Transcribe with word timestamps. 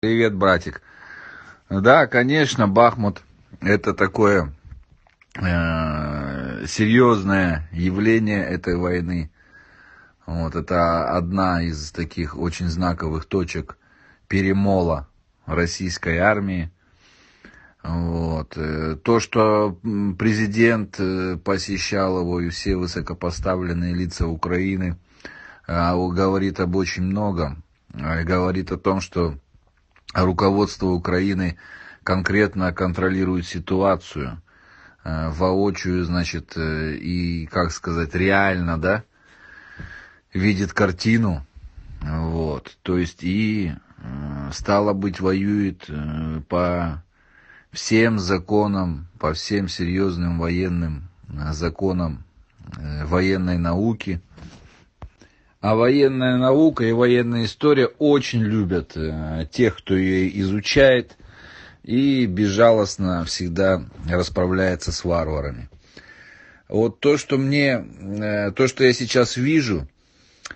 Привет, 0.00 0.32
братик. 0.32 0.80
Да, 1.68 2.06
конечно, 2.06 2.68
Бахмут 2.68 3.20
это 3.60 3.94
такое 3.94 4.52
э, 5.34 6.66
серьезное 6.68 7.68
явление 7.72 8.44
этой 8.44 8.76
войны. 8.76 9.32
Вот, 10.24 10.54
это 10.54 11.16
одна 11.16 11.62
из 11.62 11.90
таких 11.90 12.38
очень 12.38 12.68
знаковых 12.68 13.24
точек 13.24 13.76
перемола 14.28 15.08
российской 15.46 16.18
армии. 16.18 16.70
Вот. 17.82 18.52
Э, 18.56 18.94
то, 19.02 19.18
что 19.18 19.80
президент 20.16 20.94
э, 21.00 21.38
посещал 21.42 22.20
его 22.20 22.40
и 22.40 22.50
все 22.50 22.76
высокопоставленные 22.76 23.96
лица 23.96 24.28
Украины, 24.28 24.96
э, 25.66 25.92
говорит 26.12 26.60
об 26.60 26.76
очень 26.76 27.02
многом. 27.02 27.64
Говорит 27.92 28.70
о 28.70 28.76
том, 28.76 29.00
что 29.00 29.34
руководство 30.14 30.88
Украины 30.88 31.56
конкретно 32.02 32.72
контролирует 32.72 33.46
ситуацию 33.46 34.40
э, 35.04 35.30
воочию, 35.30 36.04
значит, 36.04 36.52
э, 36.56 36.94
и, 36.94 37.46
как 37.46 37.70
сказать, 37.70 38.14
реально, 38.14 38.78
да, 38.78 39.04
видит 40.32 40.72
картину, 40.72 41.44
вот, 42.00 42.78
то 42.82 42.96
есть 42.96 43.22
и 43.22 43.74
э, 43.98 44.50
стало 44.52 44.92
быть 44.92 45.20
воюет 45.20 45.90
по 46.48 47.02
всем 47.72 48.18
законам, 48.18 49.08
по 49.18 49.34
всем 49.34 49.68
серьезным 49.68 50.38
военным 50.38 51.10
законам 51.50 52.24
военной 53.04 53.58
науки, 53.58 54.22
а 55.60 55.74
военная 55.74 56.36
наука 56.36 56.84
и 56.84 56.92
военная 56.92 57.44
история 57.44 57.86
очень 57.98 58.42
любят 58.42 58.92
э, 58.96 59.46
тех, 59.50 59.76
кто 59.78 59.96
ее 59.96 60.38
изучает 60.40 61.16
и 61.82 62.26
безжалостно 62.26 63.24
всегда 63.24 63.82
расправляется 64.08 64.92
с 64.92 65.04
варварами. 65.04 65.68
Вот 66.68 67.00
то, 67.00 67.16
что 67.16 67.38
мне, 67.38 67.84
э, 68.00 68.52
то, 68.52 68.68
что 68.68 68.84
я 68.84 68.92
сейчас 68.92 69.36
вижу, 69.36 69.88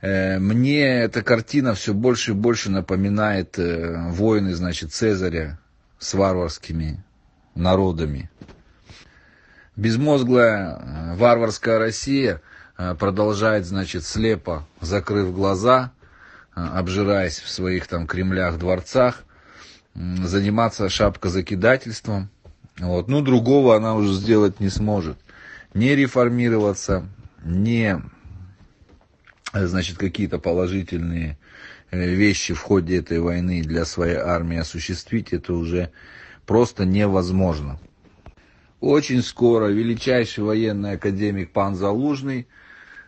э, 0.00 0.38
мне 0.38 0.84
эта 0.84 1.22
картина 1.22 1.74
все 1.74 1.92
больше 1.92 2.30
и 2.30 2.34
больше 2.34 2.70
напоминает 2.70 3.56
войны, 3.58 4.54
значит, 4.54 4.92
Цезаря 4.92 5.58
с 5.98 6.14
варварскими 6.14 7.02
народами. 7.56 8.30
Безмозглая 9.74 11.16
варварская 11.16 11.80
Россия– 11.80 12.40
продолжает, 12.76 13.66
значит, 13.66 14.04
слепо, 14.04 14.66
закрыв 14.80 15.32
глаза, 15.34 15.92
э, 16.56 16.60
обжираясь 16.60 17.38
в 17.40 17.48
своих 17.48 17.86
там 17.86 18.06
кремлях, 18.06 18.58
дворцах, 18.58 19.24
заниматься 19.94 20.88
шапкозакидательством. 20.88 22.28
Вот. 22.78 23.08
Ну, 23.08 23.20
другого 23.22 23.76
она 23.76 23.94
уже 23.94 24.12
сделать 24.12 24.58
не 24.60 24.68
сможет. 24.68 25.16
Не 25.72 25.94
реформироваться, 25.94 27.06
не, 27.44 28.00
значит, 29.52 29.98
какие-то 29.98 30.38
положительные 30.38 31.38
э, 31.90 32.08
вещи 32.08 32.54
в 32.54 32.60
ходе 32.60 32.98
этой 32.98 33.20
войны 33.20 33.62
для 33.62 33.84
своей 33.84 34.16
армии 34.16 34.58
осуществить, 34.58 35.32
это 35.32 35.52
уже 35.52 35.90
просто 36.46 36.84
невозможно. 36.84 37.78
Очень 38.84 39.22
скоро 39.22 39.68
величайший 39.68 40.44
военный 40.44 40.92
академик 40.92 41.52
пан 41.52 41.74
Залужный– 41.74 42.46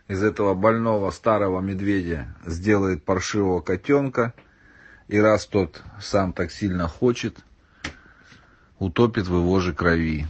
из 0.07 0.23
этого 0.23 0.53
больного 0.53 1.11
старого 1.11 1.59
медведя 1.59 2.33
сделает 2.45 3.03
паршивого 3.03 3.59
котенка, 3.59 4.33
и 5.07 5.19
раз 5.19 5.45
тот 5.45 5.83
сам 6.01 6.33
так 6.33 6.51
сильно 6.51 6.87
хочет, 6.87 7.39
утопит 8.79 9.27
в 9.27 9.35
его 9.35 9.59
же 9.59 9.73
крови. 9.73 10.25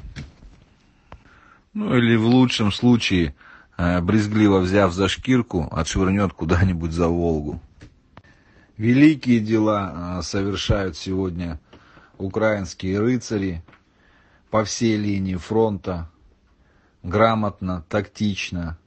Ну 1.74 1.96
или 1.96 2.16
в 2.16 2.26
лучшем 2.26 2.72
случае, 2.72 3.36
э, 3.78 4.02
брезгливо 4.02 4.60
взяв 4.60 4.92
за 4.94 5.08
шкирку, 5.08 5.68
отшвырнет 5.72 6.34
куда-нибудь 6.34 6.92
за 6.92 7.08
Волгу. 7.08 7.62
Великие 8.78 9.40
дела 9.40 10.20
э, 10.20 10.22
совершают 10.24 10.98
сегодня 10.98 11.60
украинские 12.18 13.00
рыцари 13.00 13.62
по 14.50 14.64
всей 14.64 14.98
линии 14.98 15.36
фронта, 15.36 16.10
грамотно, 17.04 17.84
тактично, 17.90 18.78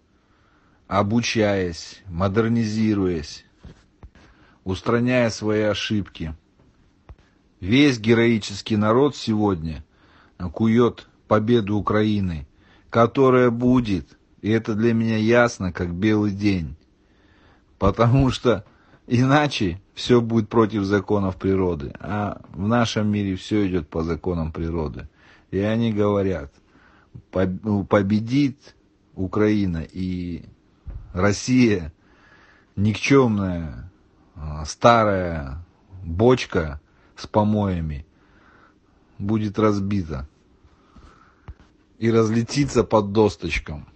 обучаясь, 0.86 2.02
модернизируясь, 2.06 3.44
устраняя 4.64 5.30
свои 5.30 5.62
ошибки. 5.62 6.34
Весь 7.60 7.98
героический 7.98 8.76
народ 8.76 9.16
сегодня 9.16 9.84
кует 10.52 11.06
победу 11.28 11.76
Украины, 11.76 12.46
которая 12.88 13.50
будет, 13.50 14.18
и 14.40 14.50
это 14.50 14.74
для 14.74 14.94
меня 14.94 15.18
ясно, 15.18 15.72
как 15.72 15.94
белый 15.94 16.32
день. 16.32 16.76
Потому 17.78 18.30
что 18.30 18.64
иначе 19.06 19.80
все 19.94 20.22
будет 20.22 20.48
против 20.48 20.84
законов 20.84 21.36
природы. 21.36 21.92
А 22.00 22.40
в 22.52 22.66
нашем 22.66 23.08
мире 23.08 23.36
все 23.36 23.68
идет 23.68 23.88
по 23.88 24.02
законам 24.02 24.52
природы. 24.52 25.08
И 25.50 25.58
они 25.58 25.92
говорят, 25.92 26.52
победит 27.30 28.74
Украина 29.14 29.84
и 29.92 30.44
Россия 31.12 31.92
никчемная 32.76 33.90
а, 34.36 34.64
старая 34.64 35.64
бочка 36.04 36.80
с 37.16 37.26
помоями 37.26 38.06
будет 39.18 39.58
разбита 39.58 40.28
и 41.98 42.10
разлетится 42.10 42.84
под 42.84 43.12
досточком. 43.12 43.86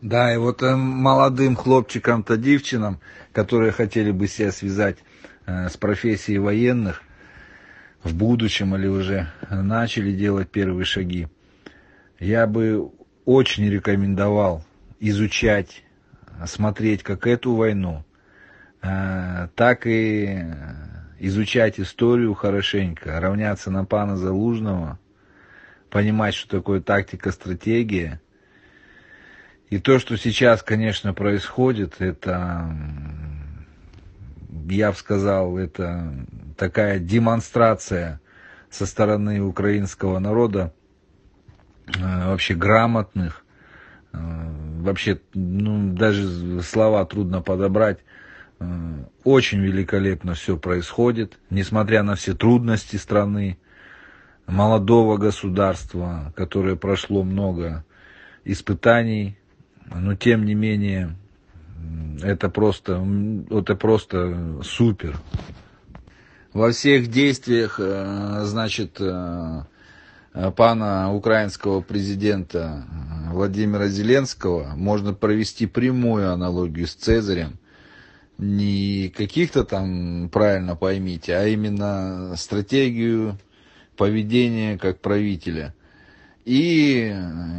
Да, 0.00 0.34
и 0.34 0.36
вот 0.36 0.62
э, 0.62 0.74
молодым 0.74 1.56
хлопчикам-то, 1.56 2.36
девчинам, 2.36 3.00
которые 3.32 3.72
хотели 3.72 4.10
бы 4.10 4.26
себя 4.26 4.52
связать 4.52 4.98
э, 5.46 5.68
с 5.68 5.76
профессией 5.76 6.38
военных 6.38 7.02
в 8.02 8.14
будущем 8.14 8.74
или 8.76 8.86
уже 8.86 9.28
начали 9.50 10.12
делать 10.12 10.50
первые 10.50 10.84
шаги, 10.84 11.28
я 12.18 12.46
бы 12.46 12.90
очень 13.24 13.68
рекомендовал 13.68 14.64
изучать, 15.00 15.82
смотреть 16.46 17.02
как 17.02 17.26
эту 17.26 17.54
войну, 17.54 18.04
э, 18.82 19.48
так 19.54 19.86
и 19.86 20.44
изучать 21.18 21.80
историю 21.80 22.34
хорошенько, 22.34 23.20
равняться 23.20 23.70
на 23.70 23.84
пана 23.84 24.16
Залужного, 24.16 24.98
понимать, 25.90 26.34
что 26.34 26.58
такое 26.58 26.80
тактика, 26.80 27.32
стратегия. 27.32 28.20
И 29.70 29.78
то, 29.78 29.98
что 29.98 30.16
сейчас, 30.16 30.62
конечно, 30.62 31.12
происходит, 31.12 32.00
это, 32.00 32.70
я 34.68 34.90
бы 34.90 34.96
сказал, 34.96 35.56
это 35.58 36.12
такая 36.56 36.98
демонстрация 36.98 38.20
со 38.70 38.86
стороны 38.86 39.40
украинского 39.40 40.18
народа 40.18 40.74
э, 41.86 42.28
вообще 42.28 42.54
грамотных, 42.54 43.44
э, 44.12 44.18
вообще, 44.80 45.20
ну, 45.34 45.92
даже 45.92 46.62
слова 46.62 47.04
трудно 47.04 47.42
подобрать. 47.42 47.98
Э, 48.58 49.04
очень 49.24 49.60
великолепно 49.60 50.34
все 50.34 50.56
происходит, 50.56 51.38
несмотря 51.50 52.02
на 52.02 52.14
все 52.14 52.34
трудности 52.34 52.96
страны, 52.96 53.58
молодого 54.46 55.16
государства, 55.16 56.32
которое 56.36 56.76
прошло 56.76 57.22
много 57.22 57.84
испытаний, 58.44 59.38
но 59.86 60.14
тем 60.14 60.44
не 60.44 60.54
менее, 60.54 61.16
это 62.22 62.48
просто, 62.48 63.04
это 63.50 63.74
просто 63.74 64.60
супер. 64.62 65.18
Во 66.52 66.70
всех 66.70 67.08
действиях, 67.08 67.78
э, 67.78 68.42
значит, 68.44 68.96
э, 69.00 69.62
пана 70.56 71.12
украинского 71.12 71.80
президента 71.80 72.84
Владимира 73.30 73.88
Зеленского 73.88 74.74
можно 74.74 75.12
провести 75.14 75.66
прямую 75.66 76.32
аналогию 76.32 76.86
с 76.86 76.94
Цезарем. 76.94 77.58
Не 78.38 79.12
каких-то 79.16 79.64
там, 79.64 80.28
правильно 80.30 80.76
поймите, 80.76 81.34
а 81.36 81.46
именно 81.46 82.34
стратегию 82.36 83.38
поведения 83.96 84.78
как 84.78 85.00
правителя. 85.00 85.74
И, 86.44 87.14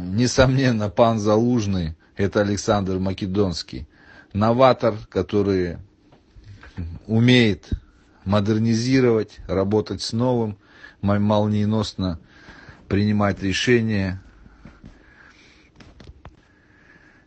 несомненно, 0.06 0.88
пан 0.88 1.18
Залужный, 1.18 1.94
это 2.16 2.40
Александр 2.40 2.98
Македонский, 2.98 3.86
новатор, 4.32 4.94
который 5.08 5.78
умеет 7.06 7.70
модернизировать, 8.24 9.38
работать 9.48 10.02
с 10.02 10.12
новым, 10.12 10.58
молниеносно 11.00 12.20
принимать 12.88 13.42
решения 13.42 14.22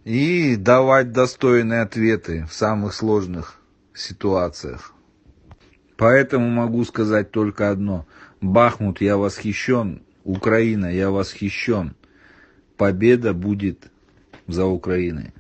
и 0.04 0.56
давать 0.56 1.12
достойные 1.12 1.82
ответы 1.82 2.46
в 2.50 2.54
самых 2.54 2.94
сложных 2.94 3.60
ситуациях. 3.94 4.94
Поэтому 5.98 6.50
могу 6.50 6.84
сказать 6.84 7.32
только 7.32 7.70
одно. 7.70 8.08
Бахмут, 8.42 9.02
я 9.02 9.18
восхищен. 9.18 10.02
Украина, 10.24 10.88
я 10.88 11.12
восхищен. 11.12 11.96
Победа 12.78 13.34
будет 13.34 13.92
за 14.48 14.66
Украиной. 14.66 15.34